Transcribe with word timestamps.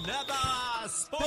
Manada 0.00 0.84
Sport. 0.84 1.24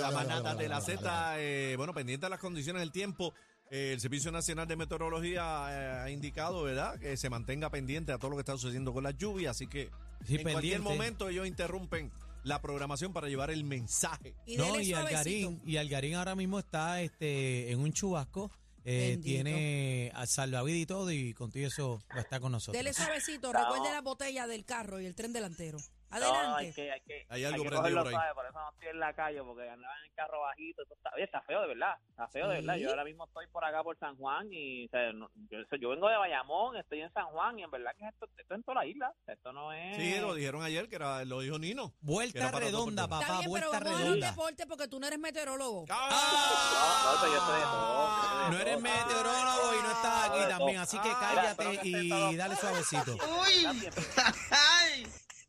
La 0.00 0.10
manada 0.10 0.54
de 0.54 0.68
la 0.68 0.80
Z. 0.80 1.34
Eh, 1.38 1.74
bueno, 1.76 1.92
pendiente 1.92 2.24
de 2.24 2.30
las 2.30 2.40
condiciones 2.40 2.80
del 2.80 2.92
tiempo. 2.92 3.34
Eh, 3.70 3.92
el 3.92 4.00
Servicio 4.00 4.32
Nacional 4.32 4.66
de 4.66 4.74
Meteorología 4.76 5.66
eh, 5.70 6.02
ha 6.04 6.10
indicado, 6.10 6.62
¿verdad?, 6.62 6.98
que 6.98 7.18
se 7.18 7.28
mantenga 7.28 7.68
pendiente 7.68 8.12
a 8.12 8.18
todo 8.18 8.30
lo 8.30 8.36
que 8.36 8.40
está 8.40 8.52
sucediendo 8.52 8.94
con 8.94 9.02
la 9.02 9.10
lluvia 9.10 9.50
Así 9.50 9.66
que 9.66 9.90
en 10.28 10.42
cualquier 10.44 10.80
momento 10.80 11.28
ellos 11.28 11.46
interrumpen 11.46 12.10
la 12.42 12.62
programación 12.62 13.12
para 13.12 13.28
llevar 13.28 13.50
el 13.50 13.64
mensaje. 13.64 14.34
Y 14.46 14.56
no, 14.56 14.80
y 14.80 14.94
Algarín, 14.94 15.60
y 15.66 15.76
Algarín 15.76 16.14
ahora 16.14 16.36
mismo 16.36 16.58
está 16.58 17.02
este, 17.02 17.70
en 17.70 17.80
un 17.80 17.92
chubasco. 17.92 18.50
Eh, 18.88 19.18
tiene 19.20 20.12
a 20.14 20.26
salvavidas 20.26 20.80
y 20.80 20.86
todo, 20.86 21.10
y 21.10 21.34
contigo 21.34 21.66
eso 21.66 22.00
está 22.16 22.38
con 22.38 22.52
nosotros. 22.52 22.78
Dele 22.78 22.94
suavecito, 22.94 23.52
recuerde 23.52 23.90
la 23.92 24.00
botella 24.00 24.46
del 24.46 24.64
carro 24.64 25.00
y 25.00 25.06
el 25.06 25.16
tren 25.16 25.32
delantero. 25.32 25.78
No, 26.20 26.34
Adelante. 26.34 26.66
hay 26.66 26.72
que, 26.72 26.92
hay 26.92 27.00
que, 27.02 27.26
Hay 27.28 27.44
algo 27.44 27.62
que 27.64 27.68
prendido 27.70 27.98
por 27.98 28.06
ahí. 28.08 28.14
suave, 28.14 28.34
por 28.34 28.46
eso 28.46 28.58
no 28.58 28.70
estoy 28.70 28.88
en 28.88 28.98
la 29.00 29.12
calle, 29.14 29.42
porque 29.42 29.68
andaba 29.70 29.94
en 29.98 30.04
el 30.10 30.14
carro 30.14 30.40
bajito. 30.40 30.82
Esto 30.82 30.94
está, 30.94 31.10
oye, 31.14 31.24
está 31.24 31.40
feo 31.42 31.60
de 31.62 31.66
verdad, 31.68 31.94
está 32.10 32.28
feo 32.28 32.48
de 32.48 32.56
Sí. 32.56 32.60
verdad. 32.66 32.80
Yo 32.80 32.90
ahora 32.90 33.04
mismo 33.04 33.24
estoy 33.26 33.46
por 33.48 33.64
acá 33.64 33.82
por 33.82 33.98
San 33.98 34.16
Juan 34.16 34.48
y 34.52 34.86
o 34.86 34.88
sea, 34.90 35.12
no- 35.12 35.30
yo, 35.50 35.58
yo 35.80 35.88
vengo 35.90 36.08
de 36.08 36.16
Bayamón, 36.16 36.76
estoy 36.76 37.00
en 37.02 37.12
San 37.12 37.26
Juan 37.26 37.58
y 37.58 37.62
en 37.64 37.70
verdad 37.70 37.92
que 37.98 38.06
esto, 38.08 38.26
esto 38.36 38.54
es 38.54 38.58
en 38.58 38.62
toda 38.62 38.74
la 38.76 38.86
isla. 38.86 39.12
Esto 39.26 39.52
no 39.52 39.72
es. 39.72 39.96
Sí, 39.96 40.18
lo 40.20 40.34
dijeron 40.34 40.62
ayer, 40.62 40.88
que 40.88 40.96
era, 40.96 41.24
lo 41.24 41.40
dijo 41.40 41.58
Nino. 41.58 41.92
Vuelta 42.00 42.50
redonda, 42.50 43.06
Puerto 43.08 43.20
Está 43.20 43.26
papá, 43.26 43.26
bien, 43.26 43.40
pero 43.40 43.50
vuelta 43.50 43.70
vamos 43.70 43.86
a 43.86 43.90
los 43.92 44.00
redonda. 44.02 44.30
deportes 44.30 44.66
porque 44.66 44.88
tú 44.88 45.00
no 45.00 45.06
eres 45.06 45.18
meteorólogo. 45.18 45.84
¡Ah! 45.90 46.08
No, 46.10 47.12
no, 47.12 47.20
pero 47.20 47.32
yo 47.34 47.40
soy 47.46 47.56
de 47.56 47.62
todo, 47.66 48.50
No 48.50 48.58
eres 48.58 48.80
meteorólogo 48.80 49.74
y 49.74 49.82
no 49.82 49.90
estás 49.92 50.30
aquí 50.30 50.48
también, 50.48 50.78
así 50.78 50.98
que 50.98 51.08
ah, 51.10 51.18
cállate 51.20 51.56
pero 51.56 52.30
y 52.30 52.36
dale 52.36 52.56
suavecito. 52.56 53.16
Pero- 53.18 53.26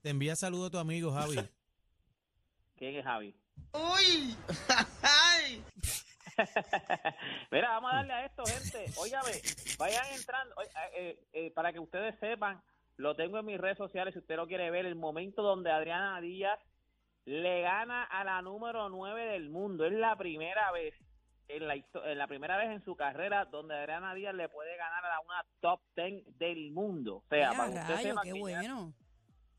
Te 0.08 0.11
envía 0.11 0.38
saludo 0.38 0.67
a 0.67 0.69
tu 0.69 0.77
amigo 0.77 1.11
Javi. 1.11 1.36
¿Quién 2.77 2.95
es 2.95 3.03
Javi? 3.03 3.36
Mira, 7.52 7.72
vamos 7.72 7.91
a 7.91 7.95
darle 7.97 8.14
a 8.14 8.25
esto, 8.25 8.44
gente. 8.45 8.86
Óigame, 8.95 9.31
vayan 9.77 10.05
entrando. 10.17 10.55
Oye, 10.55 10.69
eh, 10.95 11.19
eh, 11.33 11.52
para 11.52 11.73
que 11.73 11.80
ustedes 11.81 12.17
sepan, 12.22 12.61
lo 12.95 13.17
tengo 13.17 13.38
en 13.39 13.47
mis 13.47 13.59
redes 13.59 13.77
sociales. 13.77 14.14
Si 14.14 14.19
usted 14.22 14.38
lo 14.38 14.47
quiere 14.47 14.72
ver, 14.72 14.86
el 14.86 14.95
momento 14.95 15.41
donde 15.41 15.72
Adriana 15.72 16.21
Díaz 16.21 16.58
le 17.25 17.64
gana 17.64 18.05
a 18.05 18.23
la 18.23 18.42
número 18.42 18.88
9 18.88 19.25
del 19.33 19.49
mundo. 19.49 19.83
Es 19.83 19.92
la 19.92 20.16
primera 20.16 20.71
vez, 20.71 20.94
en 21.49 21.67
la, 21.67 21.75
en 21.75 22.17
la 22.17 22.27
primera 22.27 22.55
vez 22.55 22.69
en 22.69 22.81
su 22.86 22.95
carrera, 22.95 23.44
donde 23.44 23.75
Adriana 23.75 24.14
Díaz 24.14 24.33
le 24.36 24.47
puede 24.47 24.77
ganar 24.77 25.03
a 25.03 25.19
una 25.19 25.45
top 25.59 25.81
10 25.97 26.38
del 26.39 26.71
mundo. 26.71 27.17
O 27.17 27.23
sea, 27.27 27.49
Mira, 27.49 27.58
para 27.58 27.73
que 27.73 27.80
usted 27.80 27.94
rayo, 27.94 28.08
sepa 28.08 28.21
qué 28.21 28.31
que 28.31 28.38
ya- 28.38 28.42
bueno. 28.42 28.94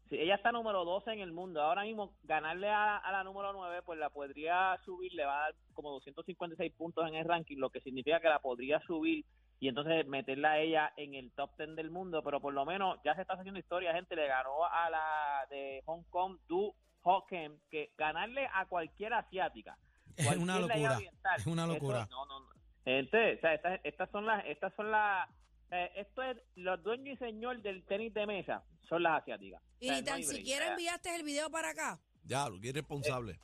Sí, 0.09 0.17
ella 0.19 0.37
está 0.37 0.53
número 0.53 0.85
12 0.85 1.13
en 1.13 1.21
el 1.21 1.33
mundo. 1.33 1.61
Ahora 1.63 1.83
mismo, 1.83 2.15
ganarle 2.23 2.71
a, 2.71 2.97
a 2.97 3.13
la 3.13 3.25
número 3.25 3.53
9, 3.53 3.83
pues 3.83 3.99
la 3.99 4.09
podría 4.11 4.79
subir, 4.85 5.13
le 5.13 5.25
va 5.27 5.37
a 5.39 5.43
dar 5.45 5.55
como 5.75 5.91
256 5.93 6.73
puntos 6.73 7.07
en 7.07 7.15
el 7.15 7.27
ranking, 7.27 7.59
lo 7.59 7.71
que 7.71 7.81
significa 7.81 8.21
que 8.21 8.29
la 8.29 8.39
podría 8.39 8.81
subir 8.81 9.25
y 9.61 9.69
entonces 9.69 10.07
meterla 10.07 10.53
a 10.53 10.59
ella 10.61 10.93
en 10.97 11.15
el 11.15 11.31
top 11.33 11.51
10 11.59 11.77
del 11.77 11.91
mundo. 11.91 12.23
Pero 12.23 12.41
por 12.41 12.55
lo 12.55 12.65
menos 12.65 12.99
ya 13.05 13.15
se 13.15 13.23
está 13.23 13.35
haciendo 13.35 13.61
historia, 13.61 13.93
gente. 13.93 14.17
Le 14.17 14.27
ganó 14.29 14.65
a 14.65 14.89
la 14.89 15.47
de 15.51 15.83
Hong 15.85 16.05
Kong, 16.11 16.39
Du 16.49 16.75
Hocken, 17.03 17.61
que 17.71 17.93
ganarle 17.99 18.49
a 18.55 18.67
cualquier 18.67 19.13
asiática. 19.15 19.77
Es 20.17 20.37
una 20.37 20.59
locura, 20.59 20.97
oriental, 20.97 21.37
es 21.37 21.47
una 21.47 21.65
eso- 21.65 21.73
locura. 21.75 22.07
no, 22.11 22.25
no, 22.27 22.41
no. 22.41 22.47
Gente, 22.85 23.35
o 23.37 23.41
sea, 23.41 23.53
estas, 23.55 23.81
estas 23.85 24.11
son 24.11 24.25
las, 24.25 24.45
estas 24.47 24.73
son 24.75 24.91
las, 24.91 25.29
eh, 25.71 25.91
esto 25.97 26.23
es 26.23 26.37
los 26.57 26.83
dueños 26.83 27.15
y 27.15 27.17
señor 27.19 27.61
del 27.63 27.85
tenis 27.85 28.13
de 28.15 28.27
mesa, 28.27 28.65
son 28.89 29.03
las 29.03 29.23
asiáticas. 29.23 29.61
O 29.63 29.67
Y 29.81 29.87
sea, 29.87 29.95
ni 29.97 30.01
no 30.01 30.07
tan 30.07 30.23
siquiera 30.23 30.67
O 30.67 30.71
enviaste 30.71 31.15
el 31.15 31.23
video 31.23 31.51
para 31.51 31.71
acá. 31.71 32.01
Ya, 32.25 32.49
lo 32.49 32.61
que 32.61 32.69
irresponsable. 32.69 33.39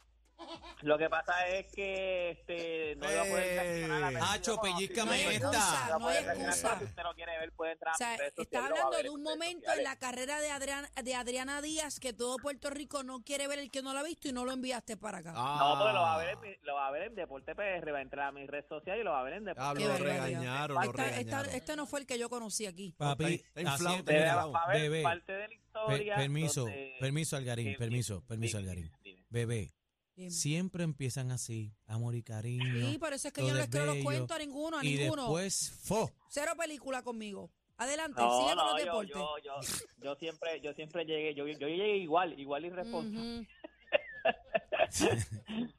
Lo 0.83 0.99
que 0.99 1.09
pasa 1.09 1.49
es 1.49 1.67
que 1.73 2.31
este, 2.33 2.97
no 2.97 3.11
iba 3.11 3.23
a 3.23 3.25
poder 3.25 3.47
reaccionar 3.65 3.97
a 3.97 4.01
la 4.01 4.07
película, 4.09 4.33
Hacho, 4.33 4.57
no, 4.57 4.63
si 4.65 4.71
no, 4.73 4.81
esta. 4.81 5.05
no 5.05 5.15
iba 5.17 5.31
a 5.33 5.95
No 5.97 6.09
hay 6.11 6.19
excusa. 6.27 6.79
Si 6.79 6.85
usted 6.85 7.03
no 7.03 7.15
quiere 7.15 7.39
ver, 7.39 7.53
puede 7.53 7.73
entrar 7.73 7.95
O 7.95 7.97
sea, 7.97 8.17
redes 8.19 8.35
sociales, 8.35 8.69
lo 8.71 8.75
va 8.75 8.81
a 8.83 8.85
hablando 8.87 8.97
ver 8.97 9.03
de 9.05 9.11
un 9.11 9.17
redes 9.25 9.31
momento 9.39 9.57
en 9.57 9.61
sociales. 9.65 9.85
la 9.85 9.97
carrera 9.99 10.41
de, 10.41 10.51
Adriana, 10.51 10.91
de 11.03 11.15
Adriana 11.15 11.63
Díaz 11.63 12.01
que 12.01 12.13
todo 12.13 12.37
Puerto 12.37 12.69
Rico 12.71 13.03
no 13.03 13.21
quiere 13.23 13.49
ver 13.49 13.61
el 13.61 13.71
que 13.71 13.83
no 13.83 13.93
lo 13.95 14.01
ha 14.01 14.03
visto 14.03 14.29
y 14.29 14.33
no 14.33 14.45
lo 14.45 14.53
enviaste 14.53 14.97
para 14.99 15.19
acá. 15.19 15.33
No, 15.33 15.77
porque 15.79 15.93
lo 15.95 16.01
va 16.03 16.15
a 16.15 16.19
ver 16.19 16.29
en, 16.31 16.41
mi- 16.41 16.57
lo 16.63 16.75
va 16.75 16.89
a 16.89 16.91
ver 16.91 17.03
en 17.05 17.15
Deporte 17.15 17.55
PR, 17.55 17.93
va 17.93 17.99
a 17.99 18.03
entrar 18.03 18.29
a 18.29 18.33
mis 18.33 18.47
redes 18.47 18.67
sociales 18.69 19.01
y 19.01 19.05
lo 19.05 19.13
va 19.13 19.21
a 19.21 19.25
ver 19.25 19.33
en 19.35 19.45
Deporte 19.45 19.79
Diablo, 19.79 19.81
Qué 19.81 19.85
lo 19.87 19.93
barbaridad. 20.11 20.27
regañaron, 20.27 20.75
lo 20.75 20.83
Esta- 20.91 21.03
esta- 21.07 21.19
regañaron. 21.19 21.55
este 21.55 21.77
no 21.77 21.87
fue 21.87 22.01
el 22.01 22.07
que 22.07 22.19
yo 22.19 22.29
conocí 22.29 22.67
aquí. 22.67 22.95
Papi, 22.99 23.25
Está- 23.25 23.47
está 23.49 23.61
inflado, 23.63 23.89
así- 23.89 23.99
está 24.01 24.13
Bebé, 24.13 24.27
inflado. 24.27 24.53
va 24.53 24.63
a 24.65 24.69
ver 24.69 24.83
Bebé. 24.83 25.03
parte 25.03 25.33
de 25.33 25.39
la 25.41 25.47
Per- 25.49 25.57
historia. 25.57 26.17
permiso, 26.17 26.61
donde- 26.63 26.97
permiso 27.01 27.37
Algarín, 27.37 27.65
Dime, 27.67 27.79
permiso, 27.79 28.23
permiso 28.27 28.59
dime, 28.59 28.71
Algarín. 28.71 28.93
dime. 29.03 29.25
Bebé, 29.31 29.73
Siempre 30.29 30.85
empiezan 30.85 31.31
así, 31.33 31.73
amor 31.87 32.15
y 32.15 32.23
cariño. 32.23 32.89
Sí, 32.91 32.99
por 32.99 33.13
eso 33.13 33.29
es 33.29 33.35
que 33.35 33.41
yo 33.43 33.49
no 33.49 33.55
es 33.55 33.61
les 33.63 33.71
creo 33.71 33.87
los 33.87 34.05
cuentos 34.05 34.37
a 34.37 34.39
ninguno, 34.39 34.79
a 34.79 34.85
y 34.85 34.97
ninguno. 34.97 35.23
después, 35.23 35.73
fo. 35.83 36.11
Cero 36.29 36.53
película 36.57 37.03
conmigo. 37.03 37.51
Adelante, 37.77 38.21
No, 38.21 38.39
sigue 38.41 38.55
con 38.55 38.57
no, 38.57 38.65
los 38.73 38.79
yo, 38.79 38.85
deportes. 38.85 39.15
yo, 39.15 39.39
yo, 39.43 39.61
yo 40.05 40.15
siempre, 40.17 40.61
yo 40.61 40.73
siempre 40.75 41.05
llegué, 41.05 41.35
yo, 41.35 41.47
yo 41.49 41.67
llegué 41.67 41.97
igual, 41.97 42.39
igual 42.39 42.65
irresponsable. 42.65 43.41
Ujú. 43.41 43.47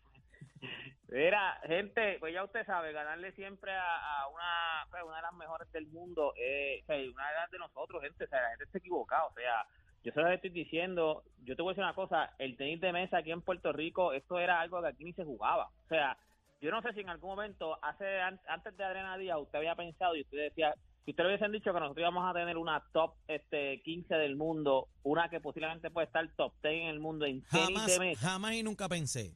Mira, 1.07 1.59
gente, 1.65 2.17
pues 2.19 2.33
ya 2.33 2.43
usted 2.43 2.65
sabe, 2.65 2.91
ganarle 2.91 3.31
siempre 3.33 3.71
a, 3.71 4.21
a 4.23 4.27
una, 4.27 4.87
pues, 4.89 5.03
una 5.05 5.15
de 5.17 5.21
las 5.21 5.33
mejores 5.35 5.71
del 5.71 5.87
mundo, 5.87 6.33
eh, 6.37 6.83
una 6.87 6.97
de 7.29 7.35
las 7.35 7.51
de 7.51 7.59
nosotros, 7.59 8.01
gente, 8.01 8.25
o 8.25 8.27
sea, 8.27 8.41
la 8.41 8.49
gente 8.49 8.63
está 8.65 8.77
equivocada, 8.79 9.23
o 9.25 9.33
sea, 9.33 9.65
yo 10.05 10.11
se 10.11 10.21
lo 10.21 10.29
estoy 10.31 10.51
diciendo, 10.51 11.23
yo 11.43 11.55
te 11.55 11.61
voy 11.63 11.71
a 11.71 11.73
decir 11.73 11.83
una 11.83 11.95
cosa, 11.95 12.31
el 12.37 12.55
tenis 12.57 12.79
de 12.79 12.93
mesa 12.93 13.17
aquí 13.17 13.31
en 13.31 13.41
Puerto 13.41 13.73
Rico, 13.73 14.13
esto 14.13 14.39
era 14.39 14.61
algo 14.61 14.79
que 14.81 14.87
aquí 14.89 15.03
ni 15.03 15.13
se 15.13 15.25
jugaba, 15.25 15.65
o 15.65 15.87
sea, 15.89 16.15
yo 16.61 16.71
no 16.71 16.81
sé 16.81 16.93
si 16.93 17.01
en 17.01 17.09
algún 17.09 17.31
momento, 17.31 17.77
hace 17.83 18.21
an- 18.21 18.39
antes 18.47 18.77
de 18.77 18.83
Adriana 18.83 19.17
Díaz, 19.17 19.37
usted 19.41 19.57
había 19.57 19.75
pensado 19.75 20.15
y 20.15 20.21
usted 20.21 20.37
decía, 20.37 20.73
si 21.03 21.11
usted 21.11 21.23
le 21.23 21.29
hubiesen 21.29 21.51
dicho 21.51 21.73
que 21.73 21.79
nosotros 21.79 22.01
íbamos 22.01 22.27
a 22.29 22.33
tener 22.33 22.57
una 22.57 22.83
top 22.93 23.13
este 23.27 23.81
15 23.83 24.15
del 24.15 24.35
mundo, 24.35 24.87
una 25.03 25.29
que 25.29 25.39
posiblemente 25.39 25.91
puede 25.91 26.05
estar 26.07 26.27
top 26.35 26.53
10 26.63 26.73
en 26.83 26.87
el 26.87 26.99
mundo 26.99 27.25
en 27.25 27.41
tenis 27.43 27.65
Jamás, 27.67 27.85
de 27.87 27.99
mesa, 27.99 28.21
jamás 28.27 28.53
y 28.53 28.63
nunca 28.63 28.87
pensé. 28.87 29.35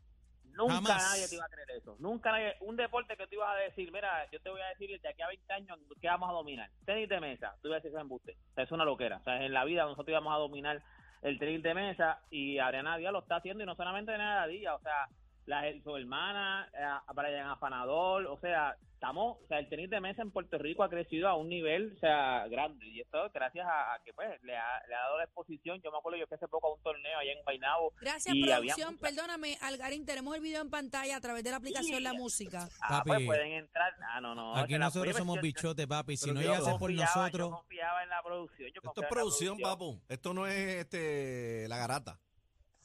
Nunca 0.60 0.74
Jamás. 0.74 1.12
nadie 1.12 1.28
te 1.30 1.36
iba 1.36 1.46
a 1.46 1.50
creer 1.50 1.72
eso. 1.72 1.96
Nunca 2.00 2.32
nadie. 2.34 2.56
Un 2.60 2.76
deporte 2.76 3.16
que 3.16 3.28
tú 3.28 3.36
ibas 3.36 3.56
a 3.56 3.60
decir, 3.60 3.90
mira, 3.94 4.30
yo 4.30 4.42
te 4.42 4.50
voy 4.50 4.60
a 4.60 4.68
decir 4.68 5.00
de 5.00 5.08
aquí 5.08 5.22
a 5.22 5.28
20 5.28 5.54
años 5.54 5.80
que 6.02 6.08
vamos 6.08 6.30
a 6.30 6.34
dominar. 6.34 6.70
Tenis 6.86 7.08
de 7.08 7.20
mesa. 7.22 7.56
Tú 7.62 7.70
ibas 7.70 7.78
a 7.78 7.80
decir 7.80 7.92
eso 7.92 8.02
embuste. 8.02 8.36
O 8.52 8.54
sea, 8.56 8.64
es 8.66 8.72
una 8.72 8.84
loquera. 8.84 9.18
O 9.18 9.24
sea, 9.24 9.44
en 9.44 9.54
la 9.54 9.64
vida 9.64 9.84
nosotros 9.84 10.10
íbamos 10.10 10.34
a 10.34 10.38
dominar 10.38 10.84
el 11.22 11.40
tenis 11.40 11.64
de 11.64 11.74
mesa 11.74 12.20
y 12.30 12.60
Adriana 12.60 12.98
Díaz 12.98 13.14
lo 13.14 13.20
está 13.20 13.38
haciendo 13.38 13.64
y 13.64 13.66
no 13.66 13.76
solamente 13.76 14.12
Adriana 14.12 14.48
Díaz, 14.48 14.76
o 14.76 14.84
sea, 14.84 15.08
la, 15.46 15.64
su 15.82 15.96
hermana, 15.96 16.70
eh, 16.74 17.14
Brian 17.14 17.48
Afanador, 17.48 18.26
o 18.28 18.38
sea, 18.40 18.76
estamos, 19.00 19.38
o 19.42 19.48
sea, 19.48 19.60
el 19.60 19.70
tenis 19.70 19.90
de 19.90 20.02
mesa 20.02 20.22
en 20.22 20.30
Puerto 20.32 20.58
Rico 20.58 20.84
ha 20.84 20.90
crecido 20.90 21.30
a 21.30 21.36
un 21.38 21.48
nivel, 21.48 21.94
o 21.96 22.00
sea, 22.00 22.46
grande 22.50 22.86
y 22.86 23.00
esto 23.00 23.26
es 23.28 23.32
gracias 23.32 23.66
a, 23.66 23.94
a 23.94 24.00
que 24.04 24.12
pues 24.14 24.28
le 24.44 24.58
ha, 24.58 24.82
le 24.90 24.94
ha 24.96 25.00
dado 25.00 25.18
la 25.20 25.24
exposición. 25.24 25.82
Yo 25.82 25.90
me 25.90 25.98
acuerdo 26.00 26.20
yo 26.20 26.28
que 26.28 26.36
hace 26.36 26.50
poco 26.50 26.68
a 26.68 26.74
un 26.76 26.84
torneo 26.84 27.18
allá 27.18 27.32
en 27.32 27.46
Bainabo 27.46 27.94
Gracias, 28.02 28.36
y 28.36 28.44
había 28.52 28.58
producción. 28.76 28.96
mucha- 28.96 29.08
Perdóname, 29.08 29.58
Algarín, 29.62 30.06
tenemos 30.06 30.36
el 30.36 30.42
video 30.42 30.62
en 30.62 30.70
pantalla 30.70 31.16
a 31.16 31.22
través 31.22 31.46
de 31.46 31.52
la 31.52 31.58
aplicación 31.58 32.04
La 32.04 32.12
Música. 32.14 32.68
Ah, 32.82 32.90
Papi, 33.06 33.10
pues 33.10 33.26
pueden 33.26 33.54
entrar. 33.54 33.94
Ah, 34.12 34.20
no, 34.20 34.36
no. 34.36 34.54
Aquí 34.58 34.74
la- 34.74 34.80
nosotros 34.80 35.16
somos 35.16 35.38
yo- 35.38 35.42
bichotes, 35.44 35.88
papi. 35.88 36.18
Si 36.18 36.32
no 36.34 36.42
yo 36.42 36.78
por 36.78 36.92
Yo 36.92 37.00
nosotros, 37.02 37.52
confiaba 37.52 38.04
en 38.04 38.10
la 38.10 38.22
producción. 38.22 38.70
Yo 38.74 38.82
Esto 38.84 38.92
es 38.98 39.02
la 39.04 39.10
producción, 39.10 39.58
papu. 39.60 40.02
Esto 40.10 40.34
no 40.34 40.46
es 40.46 40.58
este 40.76 41.68
la 41.70 41.78
garata. 41.78 42.20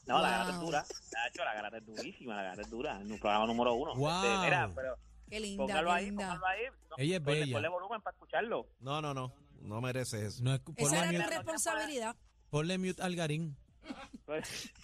No, 0.06 0.22
la 0.22 0.30
garata 0.30 0.50
es 0.50 0.56
Wow. 0.58 0.64
dura. 0.66 0.82
De 0.82 1.28
hecho, 1.28 1.44
la 1.44 1.54
garata 1.54 1.76
es 1.78 1.84
durísima. 1.86 2.36
La 2.36 2.42
garata 2.42 2.60
es 2.62 2.70
dura. 2.70 3.00
En 3.00 3.10
un 3.10 3.18
programa 3.18 3.46
número 3.46 3.74
uno. 3.74 3.96
Wow. 3.96 4.24
Este, 4.24 4.44
mira, 4.44 4.70
pero 4.76 4.96
Qué 5.28 5.40
linda, 5.40 5.62
póngalo 5.64 5.90
qué 5.90 5.96
ahí, 5.96 6.04
linda. 6.06 6.24
póngalo 6.28 6.46
ahí. 6.46 6.60
No, 6.90 6.96
Ella 6.98 7.16
es 7.16 7.22
ponle- 7.22 7.40
bella. 7.40 7.52
Ponle 7.54 7.68
volumen 7.68 8.00
para 8.02 8.14
escucharlo. 8.14 8.66
No, 8.80 9.00
no, 9.02 9.14
no. 9.14 9.32
No 9.60 9.80
merece 9.80 10.26
eso. 10.26 10.42
no 10.42 10.52
es, 10.54 10.60
Esa 10.60 10.74
ponle, 10.74 10.98
era 10.98 11.06
tu 11.08 11.12
mute, 11.14 11.36
responsabilidad. 11.36 12.16
ponle 12.50 12.78
mute 12.78 13.02
Algarín. 13.02 13.56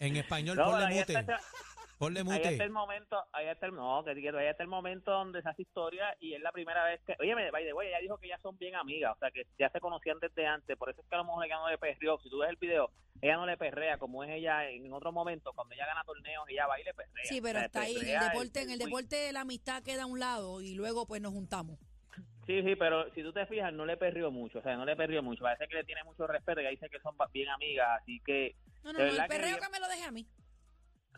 En 0.00 0.16
español, 0.16 0.56
No, 0.56 0.64
ponle 0.70 0.86
ahí 0.86 0.98
mute. 1.00 1.18
está, 1.18 1.38
Ponle 1.98 2.20
ahí 2.20 2.40
está 2.52 2.64
el 2.64 2.70
momento, 2.70 3.22
ahí 3.30 3.46
está 3.48 3.66
el, 3.66 3.74
no, 3.74 4.02
que 4.02 4.14
quiero, 4.14 4.38
ahí 4.38 4.46
está 4.46 4.62
el 4.62 4.70
momento 4.70 5.10
donde 5.10 5.42
se 5.42 5.48
hace 5.50 5.60
historia 5.62 6.16
y 6.18 6.32
es 6.32 6.40
la 6.40 6.50
primera 6.50 6.82
vez 6.84 6.98
que, 7.06 7.14
oye, 7.20 7.34
by 7.50 7.62
the 7.62 7.74
way, 7.74 7.88
ella 7.88 7.98
dijo 8.00 8.16
que 8.16 8.28
ya 8.28 8.38
son 8.38 8.56
bien 8.56 8.74
amigas, 8.74 9.12
o 9.14 9.18
sea 9.18 9.30
que 9.30 9.42
ya 9.58 9.68
se 9.68 9.80
conocían 9.80 10.18
desde 10.18 10.46
antes, 10.46 10.78
por 10.78 10.88
eso 10.88 11.02
es 11.02 11.06
que 11.06 11.14
a 11.14 11.18
lo 11.18 11.24
mejor 11.24 11.42
le 11.42 11.48
ganó 11.50 11.66
de 11.66 11.76
perrio, 11.76 12.18
si 12.22 12.30
tú 12.30 12.38
ves 12.38 12.48
el 12.48 12.56
video, 12.56 12.90
ella 13.22 13.36
no 13.36 13.46
le 13.46 13.56
perrea 13.56 13.98
como 13.98 14.24
es 14.24 14.30
ella 14.30 14.68
en 14.68 14.92
otros 14.92 15.12
momentos, 15.12 15.54
cuando 15.54 15.74
ella 15.74 15.86
gana 15.86 16.02
torneos, 16.04 16.44
ella 16.48 16.66
va 16.66 16.80
y 16.80 16.84
le 16.84 16.94
perrea. 16.94 17.24
Sí, 17.24 17.40
pero 17.40 17.60
está 17.60 17.82
ahí 17.82 17.96
en 17.96 18.08
el 18.08 18.20
deporte, 18.20 18.62
en 18.62 18.70
el 18.70 18.78
deporte 18.78 19.32
la 19.32 19.40
amistad 19.42 19.82
queda 19.82 20.04
a 20.04 20.06
un 20.06 20.18
lado 20.20 20.60
y 20.60 20.74
luego 20.74 21.06
pues 21.06 21.20
nos 21.20 21.32
juntamos. 21.32 21.78
Sí, 22.46 22.62
sí, 22.62 22.74
pero 22.74 23.12
si 23.14 23.22
tú 23.22 23.32
te 23.32 23.46
fijas, 23.46 23.72
no 23.72 23.86
le 23.86 23.96
perrió 23.96 24.30
mucho, 24.30 24.58
o 24.58 24.62
sea, 24.62 24.76
no 24.76 24.84
le 24.84 24.96
perrió 24.96 25.22
mucho. 25.22 25.42
Parece 25.44 25.68
que 25.68 25.76
le 25.76 25.84
tiene 25.84 26.02
mucho 26.02 26.26
respeto, 26.26 26.60
y 26.60 26.68
dice 26.68 26.88
que 26.88 26.98
son 27.00 27.14
bien 27.32 27.48
amigas, 27.48 28.00
así 28.02 28.20
que... 28.24 28.56
No, 28.82 28.92
no, 28.92 28.98
no, 28.98 29.04
el 29.04 29.16
que 29.20 29.28
perreo 29.28 29.56
yo- 29.56 29.60
que 29.62 29.68
me 29.70 29.78
lo 29.78 29.86
deje 29.88 30.04
a 30.04 30.10
mí. 30.10 30.26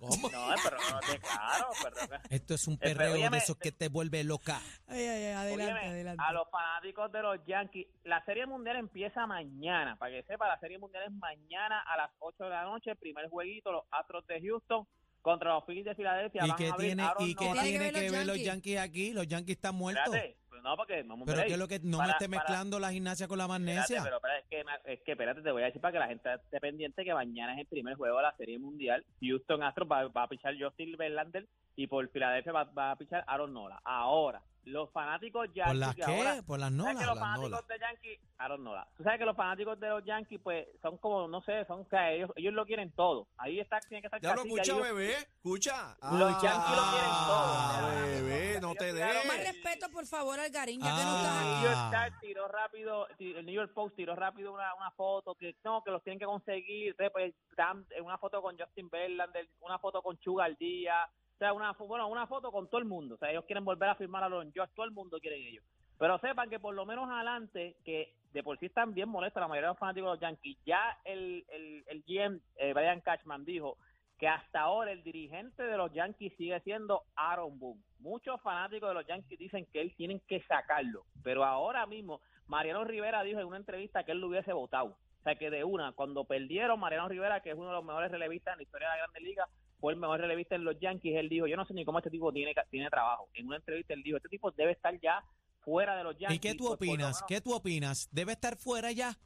¿Cómo? 0.09 0.29
No, 0.31 0.47
pero 0.65 0.77
no 0.91 1.01
te 1.01 1.19
claro, 1.21 1.69
pero... 1.83 2.21
Esto 2.31 2.55
es 2.55 2.67
un 2.67 2.77
pero 2.77 2.99
perreo 2.99 3.31
de 3.31 3.39
esos 3.39 3.57
que 3.57 3.71
te 3.73 3.89
vuelve 3.89 4.25
loca. 4.25 4.61
Ay, 4.89 5.01
ay, 5.07 5.25
ay, 5.25 5.33
adelante, 5.33 5.73
Óyeme, 5.75 5.89
adelante. 5.89 6.23
A 6.27 6.33
los 6.33 6.51
fanáticos 6.51 7.13
de 7.13 7.23
los 7.23 7.39
Yankees, 7.47 7.87
la 8.05 8.25
Serie 8.25 8.47
Mundial 8.47 8.77
empieza 8.77 9.27
mañana. 9.27 9.97
Para 9.97 10.13
que 10.13 10.23
sepa, 10.25 10.49
la 10.49 10.59
Serie 10.59 10.79
Mundial 10.79 11.05
es 11.05 11.13
mañana 11.13 11.81
a 11.83 11.97
las 11.97 12.11
8 12.19 12.45
de 12.45 12.51
la 12.51 12.65
noche. 12.65 12.91
El 12.91 12.97
primer 12.97 13.29
jueguito, 13.29 13.71
los 13.71 13.85
Astros 13.91 14.27
de 14.27 14.41
Houston 14.41 14.87
contra 15.21 15.55
los 15.55 15.65
Phillies 15.65 15.85
de 15.85 15.95
Filadelfia. 15.95 16.45
¿Y 16.47 16.53
qué 16.57 16.73
tiene, 16.77 17.05
y 17.21 17.35
qué. 17.37 17.45
Tiene 17.45 17.55
que 17.55 17.69
tiene 17.69 17.79
ver 17.79 17.93
que 17.95 18.03
los 18.03 18.13
ver 18.13 18.27
los 18.27 18.43
Yankees. 18.43 18.79
Aquí? 18.81 19.13
Los 19.13 19.29
Yankees 19.29 19.55
están 19.57 19.77
muertos. 19.77 20.07
Espérate, 20.07 20.37
pues 20.49 20.63
no, 20.63 20.77
porque 20.77 21.03
vamos 21.05 21.29
a 21.29 21.33
Pero 21.33 21.47
¿qué 21.47 21.53
es 21.53 21.59
lo 21.59 21.69
que 21.69 21.79
no 21.81 21.99
me 21.99 22.11
esté 22.11 22.29
para- 22.29 22.41
mezclando 22.41 22.79
la 22.81 22.91
gimnasia 22.91 23.29
con 23.29 23.39
la 23.39 23.45
Espérate, 23.45 23.65
magnesia? 23.65 24.03
pero 24.03 24.17
espérate, 24.17 24.41
es 24.41 24.42
que, 24.53 24.93
es 24.93 25.01
que 25.03 25.13
espérate, 25.13 25.41
te 25.41 25.51
voy 25.51 25.63
a 25.63 25.67
decir 25.67 25.81
para 25.81 25.93
que 25.93 25.99
la 25.99 26.09
gente 26.09 26.35
esté 26.35 26.61
pendiente 26.61 27.05
que 27.05 27.15
mañana 27.15 27.55
es 27.55 27.61
el 27.61 27.67
primer 27.67 27.95
juego 27.97 28.19
de 28.19 28.23
la 28.23 28.37
Serie 28.37 28.59
Mundial. 28.59 29.05
Houston 29.23 29.63
Astros 29.63 29.89
va, 29.91 30.09
va 30.09 30.25
a 30.25 30.29
pichar 30.29 30.55
Justin 30.61 30.97
Verlander 30.97 31.47
y 31.83 31.87
por 31.89 32.09
Filadelfia 32.11 32.53
va, 32.53 32.65
va 32.65 32.93
a 32.93 32.97
pichar 32.97 33.25
Aaron 33.27 33.53
Nola. 33.53 33.81
Ahora, 33.85 34.41
los 34.65 34.89
fanáticos 34.93 35.49
Yankees... 35.53 35.65
¿Por 35.67 35.75
las 35.77 35.97
que 35.97 36.05
ahora- 36.05 36.35
qué? 36.37 36.43
Por 36.45 36.61
las 36.61 36.69
¿Sabes 36.71 36.77
nolas. 36.85 36.95
que 37.01 37.07
los 37.07 37.15
las 37.17 37.19
fanáticos 37.25 37.51
nolas. 37.51 37.67
de 37.69 37.79
Yankees, 37.81 38.21
Aaron 38.39 38.63
Nola. 38.65 38.89
Tú 38.97 39.03
sabes 39.03 39.19
que 39.19 39.25
los 39.25 39.37
fanáticos 39.37 39.81
de 39.81 39.89
los 39.89 40.05
Yankees, 40.05 40.41
pues, 40.41 40.69
son 40.81 40.99
como, 40.99 41.27
no 41.27 41.43
sé, 41.43 41.65
son 41.67 41.85
que 41.87 42.15
ellos, 42.17 42.31
ellos 42.37 42.55
lo 42.55 42.65
quieren 42.65 42.93
todo. 42.93 43.27
Ahí 43.39 43.59
está, 43.59 43.81
tiene 43.81 44.01
que 44.03 44.07
estar 44.07 44.21
Ya 44.21 44.35
lo 44.37 44.43
escucha, 44.45 44.75
ahí- 44.77 44.81
bebé. 44.83 45.13
Escucha. 45.15 45.97
Los 46.13 46.41
Yankees 46.43 46.77
lo 46.77 46.83
quieren 46.93 47.11
todo. 47.27 47.53
Ah, 47.59 48.03
bebé, 48.05 48.61
no 48.61 48.75
te 48.77 48.85
ellos 48.85 48.97
tiraron 48.99 49.27
Más 49.27 49.39
el- 49.39 49.47
respeto, 49.47 49.89
por 49.91 50.07
favor, 50.07 50.39
Algarín, 50.39 50.81
ya 50.81 50.97
que 50.97 51.03
no 51.03 51.11
Ah. 51.11 51.17
estás 51.17 51.43
El 51.43 51.49
aquí. 51.49 51.63
New 51.63 51.73
York 51.73 51.91
Times 51.91 52.21
tiró 52.21 52.47
rápido, 52.49 53.09
el 53.19 53.47
New 53.47 53.55
York 53.57 53.73
Post 53.75 53.97
tiró 53.97 54.15
rápido 54.15 54.53
una, 54.53 54.75
una 54.77 54.93
foto 54.93 55.35
que 55.35 55.57
no, 55.65 55.83
que 55.83 55.91
los 55.91 56.05
tienen 56.05 56.21
que 56.21 56.27
conseguir. 56.27 56.91
Entonces, 56.97 57.11
pues, 57.13 57.35
una 58.01 58.17
foto 58.19 58.41
con 58.41 58.57
Justin 58.57 58.89
Verlander, 58.89 59.49
una 59.61 59.81
foto 59.81 60.03
con 60.03 60.17
Chuga 60.21 60.45
al 60.45 60.55
día. 60.55 60.95
O 61.35 61.39
sea, 61.39 61.53
una, 61.53 61.73
bueno, 61.73 62.07
una 62.09 62.27
foto 62.27 62.53
con 62.53 62.69
todo 62.69 62.81
el 62.81 62.87
mundo. 62.87 63.17
O 63.17 63.19
sea, 63.19 63.31
ellos 63.31 63.45
quieren 63.45 63.65
volver 63.65 63.89
a 63.89 63.95
firmar 63.97 64.23
a 64.25 64.29
los 64.29 64.53
George, 64.53 64.73
todo 64.75 64.87
el 64.87 64.93
mundo 64.93 65.19
quiere 65.21 65.37
ellos. 65.37 65.65
Pero 65.99 66.19
sepan 66.19 66.51
que 66.51 66.61
por 66.61 66.75
lo 66.75 66.87
menos 66.87 67.09
adelante, 67.11 67.77
que 67.85 68.15
de 68.33 68.43
por 68.43 68.59
sí 68.59 68.67
están 68.67 68.95
bien 68.95 69.09
molestos 69.09 69.41
la 69.41 69.49
mayoría 69.49 69.69
de 69.69 69.73
los 69.73 69.79
fanáticos 69.79 70.09
de 70.09 70.13
los 70.15 70.21
Yankees, 70.21 70.59
ya 70.65 70.99
el, 71.05 71.45
el, 71.49 71.85
el 71.87 72.03
GM, 72.07 72.41
eh, 72.57 72.73
Brian 72.73 73.01
Cashman, 73.01 73.45
dijo 73.45 73.77
que 74.19 74.29
hasta 74.29 74.61
ahora 74.61 74.93
el 74.93 75.03
dirigente 75.03 75.65
de 75.65 75.77
los 75.77 75.93
Yankees 75.93 76.33
sigue 76.37 76.61
siendo 76.61 77.03
Aaron 77.17 77.59
Boone. 77.59 77.83
Muchos 77.99 78.41
fanáticos 78.41 78.89
de 78.89 78.95
los 78.95 79.07
Yankees 79.07 79.39
dicen 79.39 79.67
que 79.73 79.81
él 79.81 79.95
tienen 79.97 80.21
que 80.29 80.43
sacarlo, 80.43 81.05
pero 81.25 81.45
ahora 81.45 81.87
mismo 81.87 82.21
Mariano 82.47 82.85
Rivera 82.85 83.23
dijo 83.23 83.41
en 83.41 83.47
una 83.47 83.57
entrevista 83.57 84.05
que 84.05 84.13
él 84.13 84.21
lo 84.21 84.29
hubiese 84.29 84.53
votado. 84.53 84.97
O 85.21 85.23
sea 85.25 85.35
que 85.37 85.51
de 85.51 85.63
una, 85.65 85.93
cuando 85.93 86.25
perdieron 86.25 86.81
Mariano 86.81 87.09
Rivera, 87.09 87.41
que 87.41 87.51
es 87.51 87.57
uno 87.57 87.69
de 87.69 87.75
los 87.75 87.85
mejores 87.85 88.11
relevistas 88.11 88.55
en 88.55 88.59
la 88.59 88.63
historia 88.65 88.89
de 88.89 88.95
la 88.95 89.03
Grande 89.03 89.21
Liga, 89.21 89.49
fue 89.83 89.95
el 89.95 89.99
mejor 89.99 90.21
relevista 90.21 90.55
en 90.55 90.63
los 90.63 90.79
Yankees, 90.79 91.17
él 91.17 91.29
dijo, 91.29 91.49
yo 91.49 91.57
no 91.57 91.67
sé 91.67 91.75
ni 91.75 91.85
cómo 91.85 91.99
este 91.99 92.09
tipo 92.09 92.33
tiene, 92.33 92.55
tiene 92.71 92.89
trabajo. 92.89 93.29
En 93.35 93.49
una 93.49 93.57
entrevista 93.57 93.95
él 93.95 94.05
dijo, 94.05 94.17
este 94.17 94.29
tipo 94.29 94.53
debe 94.53 94.71
estar 94.71 94.97
ya 95.01 95.25
fuera 95.59 95.97
de 95.97 96.05
los 96.05 96.17
Yankees. 96.17 96.37
¿Y 96.37 96.39
qué 96.39 96.55
tú 96.55 96.67
pues, 96.67 96.75
opinas? 96.75 97.25
¿Qué 97.27 97.41
tú 97.41 97.53
opinas? 97.53 98.09
¿Debe 98.13 98.31
estar 98.31 98.57
fuera 98.57 98.93
ya? 98.93 99.19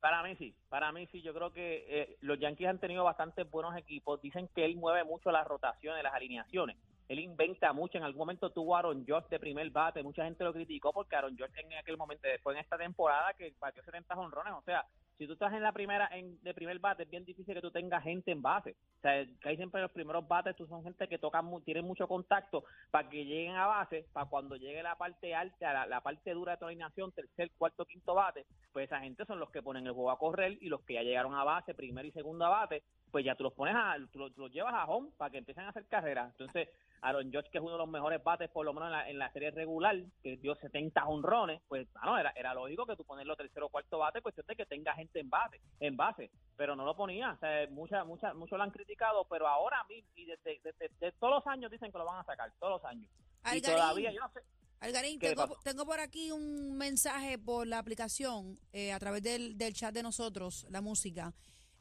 para 0.00 0.22
mí 0.22 0.36
sí, 0.36 0.54
para 0.68 0.92
mí 0.92 1.06
sí, 1.08 1.20
yo 1.22 1.34
creo 1.34 1.52
que 1.52 1.84
eh, 1.88 2.16
los 2.20 2.38
Yankees 2.38 2.68
han 2.68 2.78
tenido 2.78 3.04
bastantes 3.04 3.50
buenos 3.50 3.76
equipos, 3.76 4.22
dicen 4.22 4.48
que 4.54 4.64
él 4.64 4.76
mueve 4.76 5.04
mucho 5.04 5.30
las 5.30 5.46
rotaciones, 5.46 6.02
las 6.04 6.14
alineaciones, 6.14 6.76
él 7.08 7.18
inventa 7.18 7.72
mucho, 7.72 7.98
en 7.98 8.04
algún 8.04 8.20
momento 8.20 8.50
tuvo 8.50 8.76
a 8.76 8.78
Aaron 8.78 9.04
George 9.04 9.28
de 9.28 9.40
primer 9.40 9.68
bate, 9.70 10.04
mucha 10.04 10.24
gente 10.24 10.44
lo 10.44 10.52
criticó 10.52 10.92
porque 10.92 11.16
Aaron 11.16 11.36
George 11.36 11.60
en 11.60 11.72
aquel 11.72 11.96
momento, 11.96 12.28
después 12.28 12.56
en 12.56 12.62
esta 12.62 12.78
temporada 12.78 13.34
que 13.34 13.54
batió 13.58 13.82
70 13.82 14.14
honrones, 14.14 14.52
o 14.52 14.62
sea, 14.62 14.86
si 15.18 15.26
tú 15.26 15.32
estás 15.34 15.52
en 15.52 15.62
la 15.62 15.72
primera 15.72 16.08
en, 16.12 16.40
de 16.42 16.54
primer 16.54 16.78
bate, 16.78 17.02
es 17.02 17.10
bien 17.10 17.24
difícil 17.24 17.54
que 17.54 17.60
tú 17.60 17.70
tengas 17.70 18.02
gente 18.04 18.30
en 18.30 18.40
base. 18.40 18.76
O 18.98 19.00
sea, 19.02 19.26
que 19.40 19.48
hay 19.48 19.56
siempre 19.56 19.82
los 19.82 19.90
primeros 19.90 20.26
bates, 20.26 20.56
tú 20.56 20.66
son 20.66 20.82
gente 20.84 21.08
que 21.08 21.18
tocan, 21.18 21.50
tienen 21.64 21.84
mucho 21.84 22.06
contacto 22.08 22.64
para 22.90 23.08
que 23.10 23.24
lleguen 23.24 23.56
a 23.56 23.66
base, 23.66 24.06
para 24.12 24.26
cuando 24.26 24.56
llegue 24.56 24.82
la 24.82 24.96
parte 24.96 25.34
alta, 25.34 25.86
la, 25.86 26.00
parte 26.00 26.32
dura 26.32 26.52
de 26.52 26.58
tu 26.58 26.64
alineación, 26.66 27.12
tercer, 27.12 27.50
cuarto, 27.58 27.84
quinto 27.84 28.14
bate, 28.14 28.46
pues 28.72 28.86
esa 28.86 29.00
gente 29.00 29.24
son 29.26 29.40
los 29.40 29.50
que 29.50 29.62
ponen 29.62 29.86
el 29.86 29.92
juego 29.92 30.10
a 30.10 30.18
correr 30.18 30.56
y 30.60 30.68
los 30.68 30.82
que 30.82 30.94
ya 30.94 31.02
llegaron 31.02 31.34
a 31.34 31.44
base, 31.44 31.74
primer 31.74 32.06
y 32.06 32.12
segundo 32.12 32.48
bate, 32.48 32.84
pues 33.10 33.24
ya 33.24 33.34
tú 33.34 33.44
los 33.44 33.54
pones 33.54 33.74
a, 33.76 33.96
tú, 34.12 34.18
los- 34.20 34.34
tú 34.34 34.42
los 34.42 34.52
llevas 34.52 34.74
a 34.74 34.84
home 34.84 35.10
para 35.16 35.30
que 35.30 35.38
empiecen 35.38 35.64
a 35.64 35.70
hacer 35.70 35.86
carreras. 35.88 36.30
Entonces, 36.30 36.68
Aaron 37.02 37.30
George, 37.30 37.50
que 37.50 37.58
es 37.58 37.62
uno 37.62 37.72
de 37.72 37.78
los 37.78 37.88
mejores 37.88 38.22
bates, 38.22 38.50
por 38.50 38.64
lo 38.64 38.72
menos 38.72 38.88
en 38.88 38.92
la, 38.92 39.08
en 39.10 39.18
la 39.18 39.32
serie 39.32 39.50
regular, 39.50 39.96
que 40.22 40.36
dio 40.38 40.54
70 40.56 41.04
honrones, 41.06 41.60
pues, 41.68 41.86
bueno, 41.92 42.18
era, 42.18 42.30
era 42.36 42.54
lógico 42.54 42.86
que 42.86 42.96
tú 42.96 43.04
ponerlo 43.04 43.36
tercero 43.36 43.66
o 43.66 43.68
cuarto 43.68 43.98
bate, 43.98 44.20
cuestión 44.22 44.46
de 44.48 44.56
que 44.56 44.66
tenga 44.66 44.94
gente 44.94 45.20
en 45.20 45.30
base, 45.30 45.60
en 45.80 45.96
base, 45.96 46.30
pero 46.56 46.74
no 46.76 46.84
lo 46.84 46.96
ponía. 46.96 47.32
O 47.32 47.38
sea, 47.38 47.66
mucha, 47.70 48.04
mucha, 48.04 48.34
muchos 48.34 48.56
lo 48.58 48.64
han 48.64 48.70
criticado, 48.70 49.24
pero 49.28 49.46
ahora 49.48 49.84
mismo, 49.88 50.08
y 50.16 50.24
desde, 50.26 50.60
desde- 50.64 50.90
desde 51.00 51.12
todos 51.18 51.34
los 51.34 51.46
años 51.46 51.70
dicen 51.70 51.90
que 51.92 51.98
lo 51.98 52.04
van 52.04 52.18
a 52.20 52.24
sacar, 52.24 52.52
todos 52.58 52.80
los 52.80 52.84
años. 52.84 53.10
Y 53.10 53.48
Algarín. 53.48 53.62
todavía, 53.76 54.12
yo 54.12 54.20
no 54.20 54.28
sé. 54.32 54.40
Algarín, 54.80 55.18
¿Qué 55.18 55.34
tengo, 55.34 55.56
tengo 55.64 55.84
por 55.86 55.98
aquí 55.98 56.30
un 56.30 56.76
mensaje 56.76 57.36
por 57.38 57.66
la 57.66 57.78
aplicación 57.78 58.60
eh, 58.72 58.92
a 58.92 58.98
través 59.00 59.22
del, 59.24 59.58
del 59.58 59.74
chat 59.74 59.92
de 59.92 60.04
nosotros, 60.04 60.66
la 60.70 60.80
música. 60.80 61.32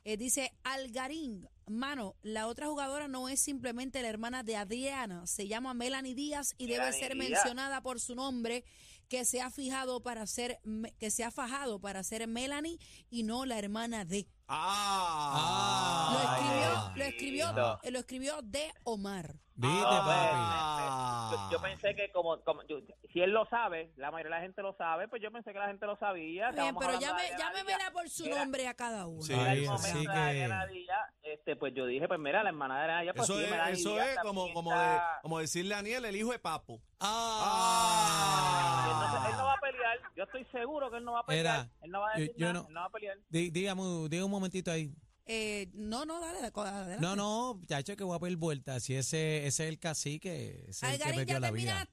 Eh, 0.10 0.16
dice 0.16 0.54
Algarín, 0.64 1.50
mano, 1.66 2.16
la 2.22 2.48
otra 2.48 2.68
jugadora 2.68 3.10
no 3.10 3.28
es 3.28 3.42
simplemente 3.42 4.02
la 4.02 4.08
hermana 4.08 4.42
de 4.42 4.56
Adriana, 4.56 5.28
se 5.28 5.50
llama 5.50 5.74
Melanie 5.74 6.16
Díaz 6.16 6.56
y 6.58 6.68
debe 6.68 6.94
ser 6.94 7.14
Díaz. 7.14 7.30
mencionada 7.30 7.82
por 7.82 8.00
su 8.00 8.16
nombre 8.16 8.64
que 9.10 9.26
se 9.26 9.42
ha 9.42 9.52
fijado 9.52 10.02
para 10.02 10.26
ser 10.26 10.62
que 10.98 11.12
se 11.12 11.26
ha 11.26 11.32
fajado 11.32 11.82
para 11.82 12.06
ser 12.06 12.26
Melanie 12.26 12.80
y 13.10 13.24
no 13.24 13.46
la 13.46 13.60
hermana 13.60 14.06
de. 14.06 14.30
Ah. 14.50 16.10
Lo 16.14 16.20
escribió, 16.32 16.92
lo 16.96 17.04
escribió, 17.04 17.80
eh, 17.84 17.92
lo 17.92 18.00
escribió 18.00 18.42
de 18.42 18.72
Omar. 18.84 19.36
¿Viste, 19.60 19.76
pues, 19.88 20.00
papi? 20.00 21.36
Yo, 21.36 21.50
yo 21.52 21.62
pensé 21.62 21.96
que 21.96 22.12
como, 22.12 22.40
como 22.44 22.62
yo- 22.68 22.78
si 23.12 23.22
él 23.22 23.32
lo 23.32 23.46
sabe, 23.50 23.92
la 23.98 24.12
mayoría 24.12 24.36
de 24.36 24.42
la 24.42 24.46
gente 24.46 24.62
lo 24.62 24.74
sabe, 24.78 25.08
pues 25.08 25.20
yo 25.22 25.32
pensé 25.32 25.52
que 25.52 25.58
la 25.60 25.66
gente 25.68 25.86
lo 25.88 25.98
sabía. 25.98 26.52
Bien, 26.52 26.66
Estábamos 26.68 26.80
pero 26.80 26.94
hablando 26.96 27.08
llame, 27.18 27.22
de 27.24 27.34
Adriana 27.34 27.54
llámemela 27.56 27.92
por 27.92 28.08
su 28.10 28.26
Era- 28.26 28.36
nombre 28.38 28.68
a 28.68 28.74
cada 28.76 29.08
uno. 29.08 29.22
Sí, 29.24 29.34
Era 29.34 29.54
el 29.54 29.60
Ay, 29.62 29.66
momento 29.68 29.88
así 29.88 29.98
de 30.08 30.14
que- 30.14 30.74
Díaz, 30.74 31.00
este, 31.24 31.56
pues 31.56 31.74
yo 31.76 31.86
dije, 31.88 32.08
pues 32.08 32.20
mira, 32.20 32.44
la 32.44 32.50
hermana 32.50 32.80
de 32.82 33.02
Díaz, 33.02 33.16
pues 33.18 33.30
Eso 33.30 33.38
sí, 33.40 33.46
es, 33.46 33.50
Melanie 33.52 33.74
eso 33.82 33.94
Díaz 33.94 34.08
es 34.10 34.18
como, 34.20 34.42
también 34.46 34.54
como, 34.54 34.70
de, 34.72 34.78
está- 34.96 35.20
como 35.24 35.40
decirle 35.40 35.74
a 35.76 35.78
Aniel, 35.80 36.06
el 36.06 36.16
hijo 36.16 36.32
de 36.32 36.40
Papo. 36.40 36.80
Ah. 37.00 38.86
Él 38.88 38.94
no, 38.94 39.28
él 39.30 39.38
no 39.38 39.46
va 39.46 39.54
a 39.54 39.57
pelear, 39.94 40.12
yo 40.16 40.24
estoy 40.24 40.46
seguro 40.46 40.90
que 40.92 40.98
él 40.98 41.04
no 41.06 41.14
va 41.14 41.20
a 41.22 41.26
pelear, 41.26 41.46
Era, 41.46 41.70
él 41.82 41.92
no 41.92 42.00
va 42.02 42.10
a 42.12 42.14
yo- 42.16 42.20
decir 42.22 42.36
yo 42.38 42.48
nada, 42.48 42.54
no- 42.62 42.68
él 42.68 42.74
no 42.74 42.80
va 42.82 42.86
a 42.86 42.90
pelear. 42.90 43.18
Dí- 43.30 43.52
Dígame, 43.52 43.84
diga 44.10 44.26
un 44.26 44.32
momentito 44.32 44.72
ahí. 44.72 44.92
Eh, 45.26 45.70
no, 45.74 46.06
no, 46.06 46.22
dale, 46.22 46.40
dale. 46.42 46.98
No, 47.02 47.16
no, 47.16 47.62
chacho, 47.68 47.96
que 47.98 48.04
voy 48.06 48.16
a 48.16 48.20
pedir 48.20 48.38
vuelta. 48.38 48.80
Si 48.80 48.96
ese, 48.96 49.46
ese 49.46 49.64
es 49.66 49.70
el 49.70 49.78
cacique, 49.80 50.66
ese 50.70 50.70
es 50.70 50.84
el 50.84 50.90
que 50.90 50.94
Algarín, 51.04 51.16
perdió 51.20 51.34
ya 51.36 51.40
la 51.40 51.52
vida. 51.52 51.88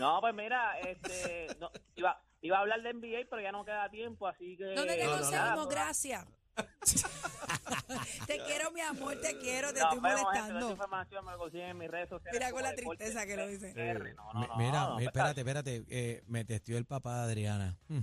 No, 0.00 0.20
pues 0.20 0.34
mira, 0.34 0.78
este, 0.80 1.46
no, 1.60 1.70
iba, 1.94 2.20
iba 2.40 2.56
a 2.56 2.60
hablar 2.60 2.82
de 2.82 2.92
NBA, 2.94 3.26
pero 3.30 3.40
ya 3.42 3.52
no 3.52 3.64
queda 3.64 3.88
tiempo, 3.90 4.26
así 4.26 4.56
que... 4.56 4.64
¿Dónde 4.74 4.96
te 4.96 5.04
no, 5.04 5.10
no, 5.10 5.16
conseguimos? 5.18 5.48
nada, 5.56 5.66
Gracias. 5.68 6.26
te 8.26 8.38
quiero, 8.44 8.70
mi 8.72 8.80
amor, 8.80 9.20
te 9.20 9.38
quiero, 9.38 9.72
te 9.72 9.80
Nos 9.80 9.94
estoy 9.94 10.10
vemos, 10.10 10.32
gente, 10.32 10.38
molestando. 10.52 10.70
información 10.70 11.24
me 11.24 11.32
consiguen 11.36 11.68
en 11.70 11.78
mis 11.78 11.90
redes 11.90 12.08
sociales. 12.08 12.32
Mira 12.40 12.52
con 12.52 12.62
la 12.62 12.74
tristeza 12.74 13.26
que 13.26 13.36
lo 13.36 13.46
dice. 13.48 13.72
PR. 13.72 14.14
No, 14.14 14.32
no, 14.32 14.40
Mi- 14.40 14.46
no, 14.46 14.56
Mira, 14.56 14.80
no, 14.86 14.96
mi- 14.98 15.04
espérate, 15.06 15.40
espérate. 15.40 15.84
eh, 15.88 16.22
me 16.26 16.44
testió 16.44 16.76
el 16.78 16.84
papá 16.86 17.18
de 17.18 17.32
Adriana. 17.32 17.76
Hmm. 17.88 18.00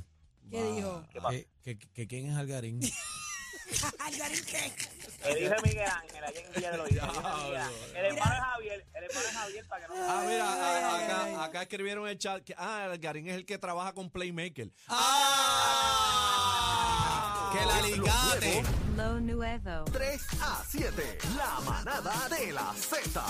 ¿Qué 0.49 0.63
dijo? 0.63 1.03
¿Qué? 1.29 1.47
Que, 1.63 1.77
que- 1.79 1.89
que 1.91 2.07
quién 2.07 2.29
es 2.31 2.37
Algarín. 2.37 2.79
Algarín, 3.99 4.43
¿qué? 4.45 4.71
El 5.29 5.43
hijo 5.43 5.53
de 5.55 5.61
Miguel 5.63 5.87
Ángel, 5.89 6.23
allá 6.23 6.39
en 6.41 6.53
Villa 6.53 6.71
de 6.71 6.77
los 6.77 6.91
Hijos. 6.91 7.09
El 7.09 7.15
hijo 7.15 7.29
de 7.29 7.43
Miguel 7.43 7.61
Ángel. 7.61 7.95
El 7.95 8.05
hermano 8.05 8.43
que 9.11 9.87
no 9.87 9.93
Ah, 10.07 10.23
mira, 10.27 10.45
a- 10.53 11.05
acá, 11.05 11.43
acá 11.45 11.61
escribieron 11.63 12.05
en 12.05 12.11
el 12.11 12.17
chat 12.17 12.41
que 12.43 12.53
ah, 12.57 12.87
el 12.91 12.97
Garín 12.99 13.27
es 13.27 13.35
el 13.35 13.45
que 13.45 13.57
trabaja 13.57 13.93
con 13.93 14.09
Playmaker. 14.09 14.71
¡Ah! 14.87 15.09
¡Que 17.53 17.65
la 17.65 17.81
nuevos 17.97 18.39
Lo 18.95 19.19
Nuevo. 19.19 19.83
3 19.91 20.21
a 20.41 20.63
7. 20.69 21.17
La 21.37 21.59
manada 21.65 22.29
de 22.29 22.51
la 22.53 22.73
Z. 22.73 23.21